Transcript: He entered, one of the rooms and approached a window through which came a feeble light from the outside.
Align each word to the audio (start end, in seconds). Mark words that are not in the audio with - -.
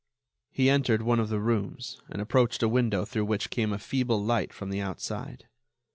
He 0.49 0.67
entered, 0.67 1.03
one 1.03 1.19
of 1.19 1.29
the 1.29 1.39
rooms 1.39 2.01
and 2.09 2.23
approached 2.23 2.63
a 2.63 2.67
window 2.67 3.05
through 3.05 3.25
which 3.25 3.51
came 3.51 3.71
a 3.71 3.77
feeble 3.77 4.19
light 4.19 4.51
from 4.51 4.71
the 4.71 4.81
outside. 4.81 5.47